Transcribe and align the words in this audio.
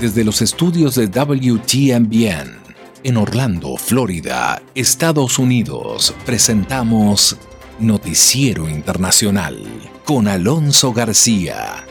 desde 0.00 0.24
los 0.24 0.42
estudios 0.42 0.94
de 0.94 1.08
WTMBN 1.08 2.56
en 3.02 3.16
Orlando, 3.16 3.76
Florida, 3.76 4.62
Estados 4.74 5.40
Unidos, 5.40 6.14
presentamos 6.24 7.36
Noticiero 7.80 8.68
Internacional 8.68 9.58
con 10.04 10.28
Alonso 10.28 10.92
García. 10.92 11.84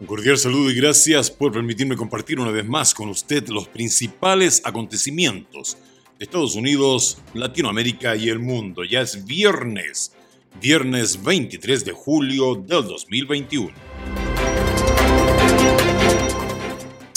Un 0.00 0.06
cordial 0.06 0.38
saludo 0.38 0.70
y 0.70 0.74
gracias 0.74 1.30
por 1.30 1.52
permitirme 1.52 1.96
compartir 1.96 2.40
una 2.40 2.50
vez 2.50 2.66
más 2.66 2.94
con 2.94 3.10
usted 3.10 3.46
los 3.48 3.68
principales 3.68 4.62
acontecimientos 4.64 5.76
de 6.18 6.24
Estados 6.24 6.54
Unidos, 6.54 7.18
Latinoamérica 7.34 8.16
y 8.16 8.30
el 8.30 8.38
mundo. 8.38 8.84
Ya 8.84 9.02
es 9.02 9.26
viernes, 9.26 10.12
viernes 10.62 11.22
23 11.22 11.84
de 11.84 11.92
julio 11.92 12.54
del 12.54 12.84
2021. 12.84 13.87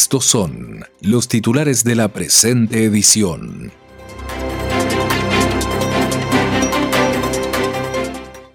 Estos 0.04 0.26
son 0.26 0.84
los 1.02 1.28
titulares 1.28 1.84
de 1.84 1.94
la 1.94 2.08
presente 2.08 2.86
edición. 2.86 3.72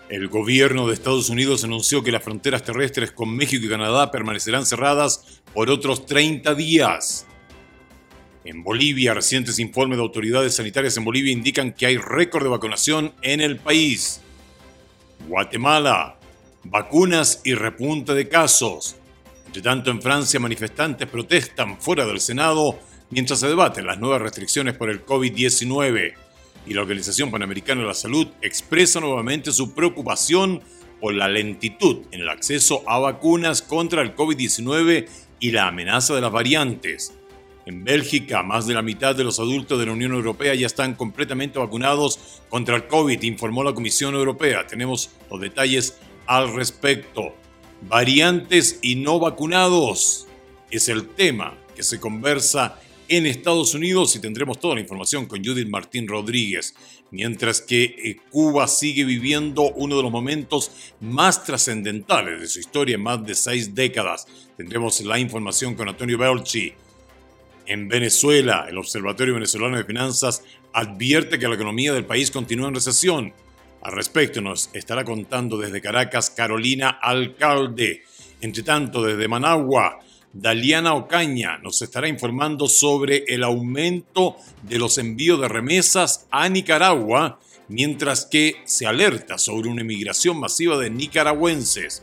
El 0.09 0.27
gobierno 0.27 0.89
de 0.89 0.95
Estados 0.95 1.31
Unidos 1.31 1.63
anunció 1.63 2.03
que 2.03 2.11
las 2.11 2.25
fronteras 2.25 2.65
terrestres 2.65 3.13
con 3.13 3.37
México 3.37 3.65
y 3.65 3.69
Canadá 3.69 4.11
permanecerán 4.11 4.67
cerradas 4.67 5.41
por 5.55 5.71
otros 5.71 6.05
30 6.05 6.53
días. 6.57 7.29
En 8.45 8.65
Bolivia, 8.65 9.15
recientes 9.15 9.61
informes 9.61 9.99
de 9.99 10.03
autoridades 10.03 10.57
sanitarias 10.57 10.97
en 10.97 11.05
Bolivia 11.05 11.33
indican 11.33 11.73
que 11.73 11.87
hay 11.87 11.97
récord 11.97 12.43
de 12.43 12.51
vacunación 12.51 13.15
en 13.23 13.41
el 13.41 13.57
país. 13.57 14.21
Guatemala, 15.29 16.19
vacunas 16.65 17.41
y 17.45 17.55
repunte 17.55 18.15
de 18.15 18.29
casos. 18.29 18.97
Entre 19.47 19.63
tanto, 19.63 19.91
en 19.91 20.03
Francia, 20.03 20.41
manifestantes 20.41 21.09
protestan 21.09 21.81
fuera 21.81 22.05
del 22.05 22.21
Senado 22.21 22.79
mientras 23.11 23.41
se 23.41 23.49
debaten 23.49 23.87
las 23.87 23.99
nuevas 23.99 24.21
restricciones 24.21 24.75
por 24.75 24.91
el 24.91 25.05
COVID-19. 25.05 26.15
Y 26.67 26.75
la 26.75 26.83
Organización 26.83 27.31
Panamericana 27.31 27.83
de 27.83 27.87
la 27.87 27.95
Salud 27.95 28.27
expresa 28.43 29.01
nuevamente 29.01 29.53
su 29.53 29.73
preocupación 29.73 30.63
por 31.01 31.15
la 31.15 31.29
lentitud 31.29 32.03
en 32.11 32.23
el 32.23 32.29
acceso 32.29 32.83
a 32.87 32.99
vacunas 32.99 33.63
contra 33.63 34.03
el 34.03 34.15
COVID-19 34.15 35.07
y 35.39 35.51
la 35.53 35.69
amenaza 35.69 36.15
de 36.15 36.21
las 36.21 36.33
variantes. 36.33 37.13
En 37.67 37.85
Bélgica, 37.85 38.43
más 38.43 38.67
de 38.67 38.75
la 38.75 38.83
mitad 38.83 39.15
de 39.15 39.25
los 39.25 39.41
adultos 39.41 39.79
de 39.79 39.87
la 39.87 39.93
Unión 39.93 40.13
Europea 40.13 40.55
ya 40.55 40.67
están 40.67 40.95
completamente 40.95 41.59
vacunados 41.59 42.41
contra 42.49 42.77
el 42.77 42.87
COVID, 42.87 43.21
informó 43.23 43.65
la 43.65 43.75
Comisión 43.75 44.15
Europea. 44.15 44.67
Tenemos 44.67 45.11
los 45.31 45.41
detalles 45.41 45.99
al 46.27 46.55
respecto. 46.55 47.35
Variantes 47.83 48.79
y 48.83 48.97
no 48.97 49.19
vacunados 49.19 50.27
es 50.71 50.89
el 50.89 51.09
tema 51.09 51.57
que 51.75 51.83
se 51.83 52.01
conversa 52.01 52.81
en 53.09 53.27
Estados 53.27 53.75
Unidos 53.75 54.17
y 54.17 54.21
tendremos 54.21 54.59
toda 54.59 54.75
la 54.75 54.81
información 54.81 55.27
con 55.27 55.45
Judith 55.45 55.69
Martín 55.69 56.09
Rodríguez. 56.09 56.75
Mientras 57.11 57.61
que 57.61 57.85
eh, 57.85 58.17
Cuba 58.31 58.67
sigue 58.67 59.05
viviendo 59.05 59.63
uno 59.75 59.97
de 59.97 60.03
los 60.03 60.11
momentos 60.11 60.73
más 61.01 61.45
trascendentales 61.45 62.41
de 62.41 62.49
su 62.49 62.59
historia 62.59 62.97
en 62.97 63.03
más 63.03 63.25
de 63.25 63.35
seis 63.35 63.75
décadas. 63.75 64.27
Tendremos 64.57 65.01
la 65.03 65.19
información 65.19 65.75
con 65.75 65.89
Antonio 65.89 66.19
Belchi. 66.19 66.73
En 67.67 67.89
Venezuela, 67.89 68.67
el 68.69 68.79
Observatorio 68.79 69.35
Venezolano 69.35 69.77
de 69.77 69.85
Finanzas 69.85 70.43
advierte 70.73 71.39
que 71.39 71.49
la 71.49 71.55
economía 71.55 71.93
del 71.93 72.05
país 72.05 72.31
continúa 72.31 72.69
en 72.69 72.75
recesión 72.75 73.33
al 73.87 73.93
respecto 73.93 74.41
nos 74.41 74.69
estará 74.73 75.05
contando 75.05 75.57
desde 75.57 75.81
Caracas 75.81 76.31
Carolina 76.31 76.99
Alcalde. 77.01 78.03
Entre 78.41 78.65
tanto, 78.65 79.01
desde 79.01 79.29
Managua, 79.29 80.01
Daliana 80.33 80.95
Ocaña 80.95 81.59
nos 81.59 81.81
estará 81.83 82.09
informando 82.09 82.67
sobre 82.67 83.23
el 83.29 83.45
aumento 83.45 84.39
de 84.63 84.81
los 84.81 84.99
envíos 84.99 85.41
de 85.41 85.47
remesas 85.47 86.27
a 86.33 86.49
Nicaragua, 86.49 87.39
mientras 87.69 88.27
que 88.27 88.57
se 88.65 88.87
alerta 88.87 89.39
sobre 89.39 89.69
una 89.69 89.83
emigración 89.83 90.41
masiva 90.41 90.77
de 90.79 90.91
nicaragüenses. 90.91 92.03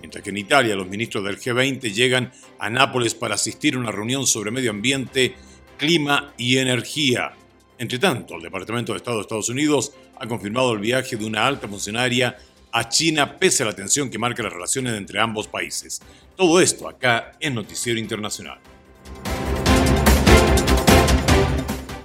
Mientras 0.00 0.24
que 0.24 0.30
en 0.30 0.38
Italia 0.38 0.76
los 0.76 0.88
ministros 0.88 1.24
del 1.24 1.38
G20 1.38 1.92
llegan 1.92 2.32
a 2.58 2.70
Nápoles 2.70 3.14
para 3.14 3.34
asistir 3.34 3.74
a 3.74 3.80
una 3.80 3.92
reunión 3.92 4.26
sobre 4.26 4.50
medio 4.50 4.70
ambiente, 4.70 5.34
clima 5.76 6.32
y 6.38 6.56
energía. 6.56 7.34
Entre 7.78 8.00
tanto, 8.00 8.34
el 8.34 8.42
Departamento 8.42 8.92
de 8.92 8.98
Estado 8.98 9.18
de 9.18 9.22
Estados 9.22 9.48
Unidos 9.48 9.92
ha 10.18 10.26
confirmado 10.26 10.72
el 10.72 10.80
viaje 10.80 11.16
de 11.16 11.24
una 11.24 11.46
alta 11.46 11.68
funcionaria 11.68 12.36
a 12.72 12.88
China 12.88 13.38
pese 13.38 13.62
a 13.62 13.66
la 13.66 13.72
tensión 13.72 14.10
que 14.10 14.18
marca 14.18 14.42
las 14.42 14.52
relaciones 14.52 14.94
entre 14.96 15.20
ambos 15.20 15.46
países. 15.46 16.00
Todo 16.36 16.60
esto 16.60 16.88
acá 16.88 17.36
en 17.38 17.54
Noticiero 17.54 18.00
Internacional. 18.00 18.58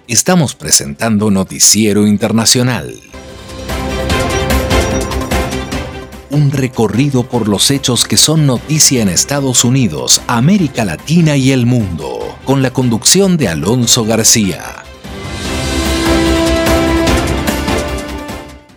Estamos 0.08 0.54
presentando 0.54 1.32
Noticiero 1.32 2.06
Internacional. 2.06 3.00
Un 6.30 6.52
recorrido 6.52 7.24
por 7.24 7.48
los 7.48 7.72
hechos 7.72 8.06
que 8.06 8.18
son 8.18 8.46
noticia 8.46 9.02
en 9.02 9.10
Estados 9.10 9.64
Unidos, 9.64 10.22
América 10.28 10.86
Latina 10.86 11.36
y 11.36 11.52
el 11.52 11.66
mundo, 11.66 12.38
con 12.46 12.62
la 12.62 12.72
conducción 12.72 13.38
de 13.38 13.48
Alonso 13.48 14.04
García. 14.06 14.83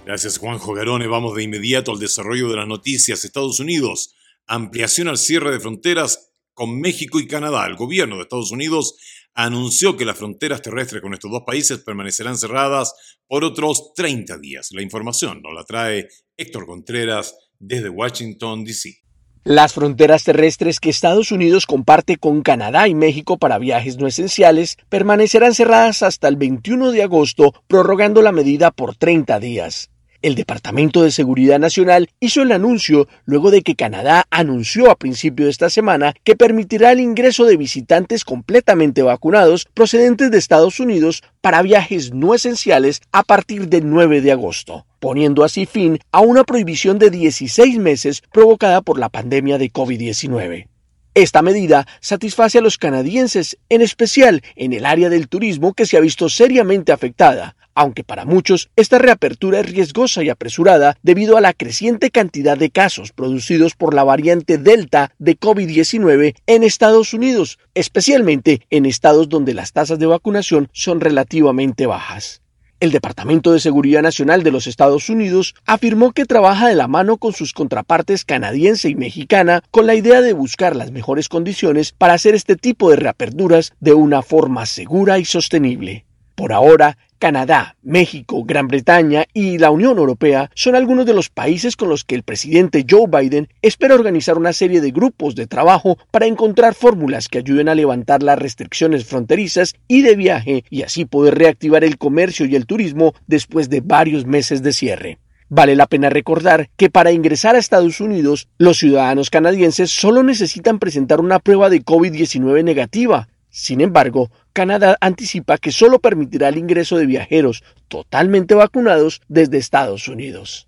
Gracias 0.07 0.39
Juanjo 0.39 0.73
Garone. 0.73 1.09
Vamos 1.09 1.35
de 1.35 1.43
inmediato 1.43 1.91
al 1.91 1.99
desarrollo 1.99 2.49
de 2.49 2.55
las 2.55 2.69
noticias. 2.69 3.25
Estados 3.25 3.59
Unidos, 3.59 4.15
ampliación 4.47 5.09
al 5.09 5.19
cierre 5.19 5.51
de 5.51 5.59
fronteras 5.59 6.31
con 6.55 6.81
México 6.81 7.19
y 7.19 7.27
Canadá. 7.27 7.67
El 7.67 7.75
gobierno 7.75 8.15
de 8.15 8.23
Estados 8.23 8.53
Unidos 8.53 8.95
anunció 9.35 9.97
que 9.97 10.05
las 10.05 10.17
fronteras 10.17 10.63
terrestres 10.63 11.03
con 11.03 11.13
estos 11.13 11.33
dos 11.33 11.43
países 11.45 11.79
permanecerán 11.79 12.39
cerradas 12.39 12.95
por 13.27 13.43
otros 13.43 13.95
30 13.97 14.39
días. 14.39 14.69
La 14.71 14.81
información 14.81 15.43
nos 15.43 15.53
la 15.53 15.65
trae 15.65 16.07
Héctor 16.37 16.67
Contreras 16.67 17.35
desde 17.59 17.89
Washington, 17.89 18.63
D.C. 18.63 19.03
Las 19.43 19.73
fronteras 19.75 20.23
terrestres 20.23 20.79
que 20.79 20.91
Estados 20.91 21.33
Unidos 21.33 21.67
comparte 21.67 22.17
con 22.17 22.43
Canadá 22.43 22.87
y 22.87 22.95
México 22.95 23.39
para 23.39 23.59
viajes 23.59 23.97
no 23.97 24.07
esenciales 24.07 24.77
permanecerán 24.89 25.53
cerradas 25.53 26.05
hasta 26.05 26.29
el 26.29 26.37
21 26.37 26.93
de 26.93 27.03
agosto, 27.03 27.53
prorrogando 27.67 28.23
la 28.23 28.31
medida 28.31 28.71
por 28.71 28.95
30 28.95 29.41
días. 29.41 29.91
El 30.23 30.35
Departamento 30.35 31.03
de 31.03 31.11
Seguridad 31.11 31.59
Nacional 31.59 32.09
hizo 32.21 32.43
el 32.43 32.53
anuncio 32.53 33.09
luego 33.25 33.51
de 33.51 33.63
que 33.63 33.77
Canadá 33.77 34.27
anunció 34.31 34.91
a 34.91 34.97
principio 34.97 35.47
de 35.47 35.51
esta 35.51 35.71
semana 35.71 36.15
que 36.25 36.37
permitirá 36.37 36.93
el 36.93 37.01
ingreso 37.01 37.45
de 37.45 37.57
visitantes 37.57 38.25
completamente 38.25 39.03
vacunados 39.03 39.67
procedentes 39.75 40.31
de 40.31 40.39
Estados 40.39 40.81
Unidos 40.81 41.23
para 41.41 41.63
viajes 41.63 42.13
no 42.13 42.35
esenciales 42.35 43.03
a 43.13 43.23
partir 43.23 43.69
del 43.69 43.89
9 43.89 44.21
de 44.21 44.33
agosto, 44.33 44.87
poniendo 45.01 45.45
así 45.45 45.67
fin 45.67 45.99
a 46.13 46.21
una 46.21 46.45
prohibición 46.45 46.99
de 46.99 47.11
16 47.11 47.79
meses 47.79 48.23
provocada 48.33 48.83
por 48.83 48.99
la 48.99 49.09
pandemia 49.09 49.59
de 49.59 49.73
COVID-19. 49.73 50.69
Esta 51.17 51.41
medida 51.41 51.87
satisface 52.01 52.59
a 52.59 52.61
los 52.61 52.77
canadienses, 52.77 53.57
en 53.71 53.81
especial 53.81 54.43
en 54.55 54.75
el 54.75 54.85
área 54.85 55.09
del 55.09 55.29
turismo 55.29 55.73
que 55.73 55.87
se 55.87 55.97
ha 55.97 56.01
visto 56.01 56.29
seriamente 56.29 56.93
afectada, 56.93 57.57
aunque 57.77 58.03
para 58.03 58.25
muchos 58.25 58.71
esta 58.75 58.99
reapertura 58.99 59.61
es 59.61 59.71
riesgosa 59.71 60.25
y 60.25 60.31
apresurada 60.31 60.97
debido 61.03 61.37
a 61.37 61.41
la 61.41 61.53
creciente 61.53 62.11
cantidad 62.11 62.59
de 62.59 62.71
casos 62.71 63.13
producidos 63.13 63.75
por 63.75 63.95
la 63.95 64.03
variante 64.03 64.59
Delta 64.59 65.13
de 65.19 65.39
COVID-19 65.39 66.35
en 66.47 66.63
Estados 66.65 67.15
Unidos, 67.15 67.59
especialmente 67.75 68.63
en 68.71 68.87
estados 68.87 69.29
donde 69.29 69.55
las 69.55 69.73
tasas 69.73 70.01
de 70.01 70.07
vacunación 70.07 70.69
son 70.73 71.01
relativamente 71.01 71.87
bajas. 71.87 72.43
El 72.79 72.93
Departamento 72.93 73.53
de 73.53 73.61
Seguridad 73.61 74.03
Nacional 74.03 74.43
de 74.43 74.51
los 74.51 74.67
Estados 74.67 75.09
Unidos 75.09 75.55
afirmó 75.65 76.13
que 76.13 76.27
trabaja 76.27 76.69
de 76.69 76.75
la 76.75 76.89
mano 76.89 77.17
con 77.17 77.33
sus 77.33 77.55
contrapartes 77.55 78.27
canadiense 78.27 78.91
y 78.91 78.95
mexicana 78.95 79.63
con 79.71 79.87
la 79.87 79.95
idea 79.95 80.21
de 80.21 80.35
buscar 80.35 80.77
las 80.77 80.91
mejores 80.91 81.31
condiciones 81.31 81.93
para 81.93 82.13
hacer 82.13 82.35
este 82.35 82.57
tipo 82.57 82.91
de 82.91 82.97
reaperturas 82.97 83.73
de 83.81 83.95
una 83.95 84.21
forma 84.21 84.67
segura 84.67 85.19
y 85.19 85.25
sostenible. 85.25 86.05
Por 86.35 86.53
ahora, 86.53 86.99
Canadá, 87.19 87.77
México, 87.83 88.45
Gran 88.45 88.69
Bretaña 88.69 89.25
y 89.33 89.59
la 89.59 89.71
Unión 89.71 89.99
Europea 89.99 90.51
son 90.55 90.75
algunos 90.75 91.07
de 91.07 91.15
los 91.15 91.31
países 91.31 91.77
con 91.77 91.89
los 91.89 92.05
que 92.05 92.15
el 92.15 92.23
presidente 92.23 92.85
Joe 92.89 93.07
Biden 93.09 93.49
espera 93.63 93.95
organizar 93.95 94.39
una 94.39 94.53
serie 94.53 94.81
de 94.81 94.91
grupos 94.91 95.35
de 95.35 95.47
trabajo 95.47 95.99
para 96.11 96.27
encontrar 96.27 96.75
fórmulas 96.75 97.29
que 97.29 97.39
ayuden 97.39 97.69
a 97.69 97.75
levantar 97.75 98.23
las 98.23 98.39
restricciones 98.39 99.05
fronterizas 99.05 99.75
y 99.89 100.03
de 100.03 100.17
viaje 100.17 100.65
y 100.71 100.83
así 100.83 101.05
poder 101.05 101.37
reactivar 101.37 101.85
el 101.85 101.99
comercio 101.99 102.47
y 102.47 102.57
el 102.57 102.67
turismo 102.67 103.15
después 103.27 103.71
de 103.71 103.81
varios 103.81 104.27
meses 104.27 104.63
de 104.63 104.73
cierre. 104.73 105.19
Vale 105.49 105.77
la 105.77 105.87
pena 105.87 106.11
recordar 106.11 106.71
que 106.77 106.91
para 106.91 107.13
ingresar 107.13 107.55
a 107.55 107.59
Estados 107.59 108.01
Unidos, 108.01 108.49
los 108.59 108.79
ciudadanos 108.79 109.31
canadienses 109.31 109.93
solo 109.93 110.25
necesitan 110.25 110.81
presentar 110.81 111.21
una 111.21 111.39
prueba 111.39 111.71
de 111.71 111.85
COVID-19 111.85 112.65
negativa, 112.65 113.29
Sin 113.57 113.81
embargo, 113.81 114.31
Canadá 114.53 114.99
anticipa 115.01 115.57
que 115.57 115.73
solo 115.73 115.99
permitirá 115.99 116.51
el 116.51 116.59
ingreso 116.59 116.99
de 116.99 117.07
viajeros 117.07 117.65
totalmente 117.89 118.55
vacunados 118.55 119.23
desde 119.29 119.57
Estados 119.57 120.09
Unidos. 120.09 120.67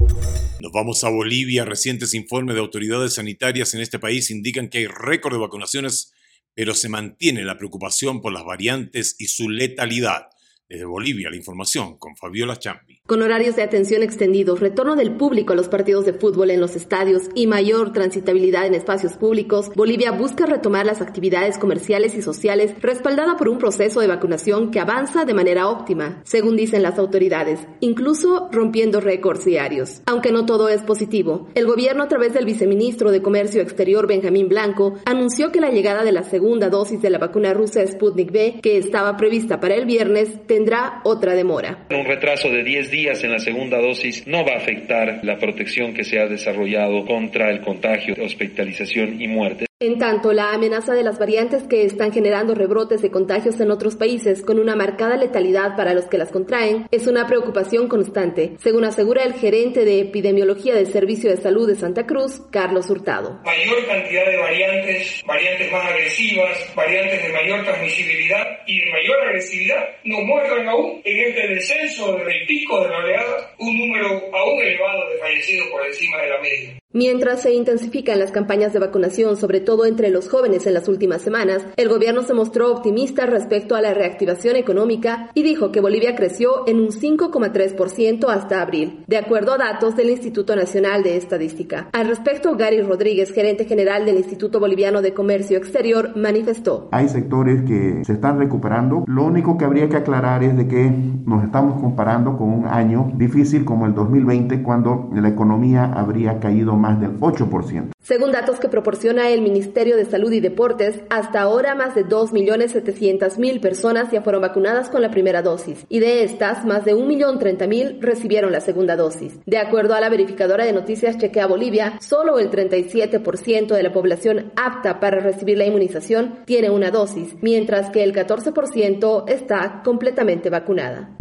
Nos 0.62 0.72
vamos 0.72 1.04
a 1.04 1.10
Bolivia. 1.10 1.66
Recientes 1.66 2.14
informes 2.14 2.54
de 2.54 2.62
autoridades 2.62 3.16
sanitarias 3.16 3.74
en 3.74 3.82
este 3.82 3.98
país 3.98 4.30
indican 4.30 4.70
que 4.70 4.78
hay 4.78 4.86
récord 4.86 5.34
de 5.34 5.40
vacunaciones, 5.40 6.14
pero 6.54 6.72
se 6.72 6.88
mantiene 6.88 7.44
la 7.44 7.58
preocupación 7.58 8.22
por 8.22 8.32
las 8.32 8.46
variantes 8.46 9.16
y 9.18 9.26
su 9.26 9.50
letalidad. 9.50 10.28
Desde 10.68 10.84
Bolivia, 10.84 11.30
la 11.30 11.36
información 11.36 11.96
con 11.96 12.14
Fabiola 12.14 12.56
Champi. 12.58 13.00
Con 13.06 13.22
horarios 13.22 13.56
de 13.56 13.62
atención 13.62 14.02
extendidos, 14.02 14.60
retorno 14.60 14.96
del 14.96 15.16
público 15.16 15.54
a 15.54 15.56
los 15.56 15.68
partidos 15.68 16.04
de 16.04 16.12
fútbol 16.12 16.50
en 16.50 16.60
los 16.60 16.76
estadios 16.76 17.22
y 17.34 17.46
mayor 17.46 17.94
transitabilidad 17.94 18.66
en 18.66 18.74
espacios 18.74 19.14
públicos, 19.14 19.70
Bolivia 19.74 20.10
busca 20.10 20.44
retomar 20.44 20.84
las 20.84 21.00
actividades 21.00 21.56
comerciales 21.56 22.14
y 22.16 22.20
sociales 22.20 22.74
respaldada 22.82 23.38
por 23.38 23.48
un 23.48 23.56
proceso 23.56 24.02
de 24.02 24.08
vacunación 24.08 24.70
que 24.70 24.78
avanza 24.78 25.24
de 25.24 25.32
manera 25.32 25.68
óptima, 25.68 26.20
según 26.26 26.54
dicen 26.54 26.82
las 26.82 26.98
autoridades, 26.98 27.60
incluso 27.80 28.50
rompiendo 28.52 29.00
récords 29.00 29.46
diarios. 29.46 30.02
Aunque 30.04 30.32
no 30.32 30.44
todo 30.44 30.68
es 30.68 30.82
positivo, 30.82 31.48
el 31.54 31.64
gobierno 31.64 32.02
a 32.02 32.08
través 32.08 32.34
del 32.34 32.44
viceministro 32.44 33.10
de 33.10 33.22
Comercio 33.22 33.62
Exterior 33.62 34.06
Benjamín 34.06 34.50
Blanco 34.50 34.98
anunció 35.06 35.50
que 35.50 35.62
la 35.62 35.70
llegada 35.70 36.04
de 36.04 36.12
la 36.12 36.24
segunda 36.24 36.68
dosis 36.68 37.00
de 37.00 37.08
la 37.08 37.16
vacuna 37.16 37.54
rusa 37.54 37.86
Sputnik 37.86 38.30
V, 38.30 38.60
que 38.60 38.76
estaba 38.76 39.16
prevista 39.16 39.60
para 39.60 39.74
el 39.74 39.86
viernes, 39.86 40.46
tendrá 40.58 41.00
otra 41.04 41.36
demora. 41.36 41.86
Un 41.88 42.04
retraso 42.04 42.50
de 42.50 42.64
10 42.64 42.90
días 42.90 43.22
en 43.22 43.30
la 43.30 43.38
segunda 43.38 43.78
dosis 43.78 44.26
no 44.26 44.44
va 44.44 44.54
a 44.54 44.56
afectar 44.56 45.20
la 45.22 45.38
protección 45.38 45.94
que 45.94 46.02
se 46.02 46.18
ha 46.18 46.26
desarrollado 46.26 47.04
contra 47.06 47.50
el 47.50 47.60
contagio, 47.60 48.16
hospitalización 48.20 49.22
y 49.22 49.28
muerte. 49.28 49.67
En 49.80 49.96
tanto, 50.00 50.32
la 50.32 50.54
amenaza 50.54 50.92
de 50.92 51.04
las 51.04 51.20
variantes 51.20 51.62
que 51.68 51.84
están 51.84 52.12
generando 52.12 52.52
rebrotes 52.56 53.00
de 53.00 53.12
contagios 53.12 53.60
en 53.60 53.70
otros 53.70 53.94
países 53.94 54.42
con 54.42 54.58
una 54.58 54.74
marcada 54.74 55.16
letalidad 55.16 55.76
para 55.76 55.94
los 55.94 56.06
que 56.06 56.18
las 56.18 56.32
contraen 56.32 56.88
es 56.90 57.06
una 57.06 57.28
preocupación 57.28 57.86
constante, 57.86 58.56
según 58.58 58.84
asegura 58.84 59.22
el 59.22 59.34
gerente 59.34 59.84
de 59.84 60.00
epidemiología 60.00 60.74
del 60.74 60.88
Servicio 60.88 61.30
de 61.30 61.36
Salud 61.36 61.68
de 61.68 61.76
Santa 61.76 62.06
Cruz, 62.06 62.40
Carlos 62.50 62.90
Hurtado. 62.90 63.40
Mayor 63.44 63.86
cantidad 63.86 64.26
de 64.26 64.36
variantes, 64.36 65.22
variantes 65.24 65.70
más 65.70 65.86
agresivas, 65.86 66.74
variantes 66.74 67.22
de 67.22 67.32
mayor 67.32 67.64
transmisibilidad 67.64 68.44
y 68.66 68.80
de 68.80 68.90
mayor 68.90 69.28
agresividad 69.28 69.84
nos 70.02 70.24
muestran 70.24 70.68
aún 70.68 71.02
en 71.04 71.24
este 71.24 71.54
descenso 71.54 72.16
del 72.16 72.46
pico 72.48 72.82
de 72.82 72.88
la 72.88 72.98
oleada 72.98 73.54
un 73.60 73.78
número 73.78 74.08
aún 74.34 74.60
elevado 74.60 75.08
de 75.08 75.18
fallecidos 75.18 75.68
por 75.68 75.86
encima 75.86 76.20
de 76.20 76.28
la 76.30 76.40
media. 76.40 76.77
Mientras 76.94 77.42
se 77.42 77.52
intensifican 77.52 78.18
las 78.18 78.30
campañas 78.30 78.72
de 78.72 78.78
vacunación, 78.78 79.36
sobre 79.36 79.60
todo 79.60 79.84
entre 79.84 80.08
los 80.08 80.30
jóvenes 80.30 80.66
en 80.66 80.72
las 80.72 80.88
últimas 80.88 81.20
semanas, 81.20 81.66
el 81.76 81.90
gobierno 81.90 82.22
se 82.22 82.32
mostró 82.32 82.72
optimista 82.72 83.26
respecto 83.26 83.74
a 83.74 83.82
la 83.82 83.92
reactivación 83.92 84.56
económica 84.56 85.28
y 85.34 85.42
dijo 85.42 85.70
que 85.70 85.82
Bolivia 85.82 86.16
creció 86.16 86.66
en 86.66 86.80
un 86.80 86.88
5,3% 86.88 88.30
hasta 88.30 88.62
abril, 88.62 89.04
de 89.06 89.18
acuerdo 89.18 89.52
a 89.52 89.58
datos 89.58 89.96
del 89.96 90.08
Instituto 90.08 90.56
Nacional 90.56 91.02
de 91.02 91.18
Estadística. 91.18 91.90
Al 91.92 92.08
respecto, 92.08 92.56
Gary 92.56 92.80
Rodríguez, 92.80 93.32
gerente 93.32 93.66
general 93.66 94.06
del 94.06 94.16
Instituto 94.16 94.58
Boliviano 94.58 95.02
de 95.02 95.12
Comercio 95.12 95.58
Exterior, 95.58 96.16
manifestó. 96.16 96.88
Hay 96.92 97.10
sectores 97.10 97.64
que 97.64 98.02
se 98.02 98.14
están 98.14 98.38
recuperando. 98.38 99.04
Lo 99.06 99.24
único 99.24 99.58
que 99.58 99.66
habría 99.66 99.90
que 99.90 99.96
aclarar 99.96 100.42
es 100.42 100.56
de 100.56 100.66
que 100.66 100.90
nos 101.26 101.44
estamos 101.44 101.82
comparando 101.82 102.38
con 102.38 102.48
un 102.48 102.66
año 102.66 103.12
difícil 103.14 103.66
como 103.66 103.84
el 103.84 103.94
2020, 103.94 104.62
cuando 104.62 105.10
la 105.12 105.28
economía 105.28 105.84
habría 105.84 106.40
caído 106.40 106.77
más 106.78 107.00
del 107.00 107.18
8%. 107.20 107.90
Según 108.08 108.32
datos 108.32 108.58
que 108.58 108.68
proporciona 108.68 109.28
el 109.28 109.42
Ministerio 109.42 109.96
de 109.96 110.06
Salud 110.06 110.32
y 110.32 110.40
Deportes, 110.40 111.00
hasta 111.10 111.42
ahora 111.42 111.74
más 111.74 111.94
de 111.94 112.06
2.700.000 112.06 113.60
personas 113.60 114.10
ya 114.10 114.22
fueron 114.22 114.40
vacunadas 114.40 114.88
con 114.88 115.02
la 115.02 115.10
primera 115.10 115.42
dosis 115.42 115.84
y 115.90 115.98
de 115.98 116.24
estas 116.24 116.64
más 116.64 116.86
de 116.86 116.94
1.030.000 116.94 118.00
recibieron 118.00 118.50
la 118.50 118.62
segunda 118.62 118.96
dosis. 118.96 119.38
De 119.44 119.58
acuerdo 119.58 119.94
a 119.94 120.00
la 120.00 120.08
verificadora 120.08 120.64
de 120.64 120.72
noticias 120.72 121.18
Chequea 121.18 121.46
Bolivia, 121.46 121.98
solo 122.00 122.38
el 122.38 122.50
37% 122.50 123.74
de 123.74 123.82
la 123.82 123.92
población 123.92 124.52
apta 124.56 125.00
para 125.00 125.20
recibir 125.20 125.58
la 125.58 125.66
inmunización 125.66 126.38
tiene 126.46 126.70
una 126.70 126.90
dosis, 126.90 127.36
mientras 127.42 127.90
que 127.90 128.04
el 128.04 128.14
14% 128.14 129.24
está 129.28 129.82
completamente 129.84 130.48
vacunada. 130.48 131.14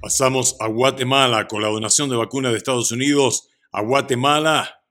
Pasamos 0.00 0.56
a 0.58 0.66
Guatemala 0.66 1.46
con 1.46 1.62
la 1.62 1.68
donación 1.68 2.10
de 2.10 2.16
vacunas 2.16 2.50
de 2.50 2.58
Estados 2.58 2.90
Unidos 2.90 3.51
a 3.72 3.82
Guatemala 3.82 4.82